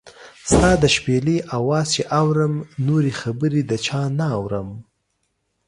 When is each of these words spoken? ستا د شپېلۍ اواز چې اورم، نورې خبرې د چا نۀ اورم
ستا 0.49 0.69
د 0.81 0.83
شپېلۍ 0.95 1.37
اواز 1.57 1.87
چې 1.95 2.03
اورم، 2.19 2.53
نورې 2.87 3.11
خبرې 3.21 3.61
د 3.65 3.71
چا 3.85 4.01
نۀ 4.17 4.27
اورم 4.39 4.69